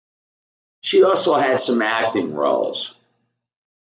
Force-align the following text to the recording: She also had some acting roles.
She 0.79 1.03
also 1.03 1.35
had 1.35 1.59
some 1.59 1.83
acting 1.83 2.33
roles. 2.33 2.95